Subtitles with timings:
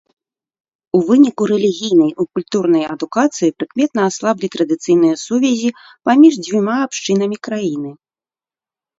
[0.99, 5.69] У выніку рэлігійнай і культурнай адукацыі прыкметна аслаблі традыцыйныя сувязі
[6.11, 7.91] паміж дзвюма абшчынамі краіны.